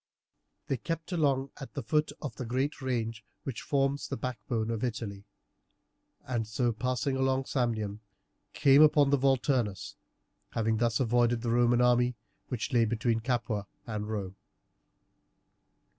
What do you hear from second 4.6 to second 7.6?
of Italy, and so passing along